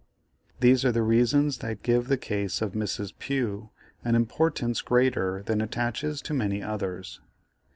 [0.61, 3.13] These are the reasons that give the case of Mrs.
[3.19, 3.69] Pugh
[4.03, 7.21] an importance greater than attaches to many others.